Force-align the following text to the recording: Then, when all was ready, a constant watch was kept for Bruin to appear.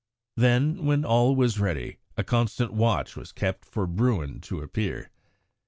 Then, 0.35 0.83
when 0.85 1.05
all 1.05 1.35
was 1.35 1.59
ready, 1.59 1.99
a 2.17 2.23
constant 2.23 2.73
watch 2.73 3.15
was 3.15 3.31
kept 3.31 3.63
for 3.65 3.85
Bruin 3.85 4.41
to 4.41 4.59
appear. 4.61 5.11